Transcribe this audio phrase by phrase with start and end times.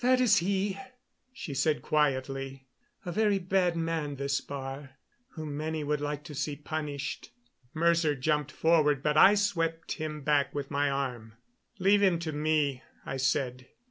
[0.00, 0.80] "That is he,"
[1.34, 2.64] she said quietly.
[3.04, 4.94] "A very bad man this Baar
[5.32, 7.32] whom many would like to see punished."
[7.74, 11.34] Mercer jumped forward, but I swept him back with my arm.
[11.78, 13.68] "Leave him to me," I said.